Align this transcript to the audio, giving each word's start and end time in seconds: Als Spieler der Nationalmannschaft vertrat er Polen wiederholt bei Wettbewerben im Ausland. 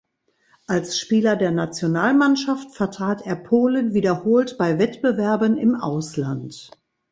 Als 0.65 0.97
Spieler 0.97 1.35
der 1.35 1.51
Nationalmannschaft 1.51 2.73
vertrat 2.75 3.23
er 3.27 3.35
Polen 3.35 3.93
wiederholt 3.93 4.57
bei 4.57 4.79
Wettbewerben 4.79 5.59
im 5.59 5.75
Ausland. 5.75 6.71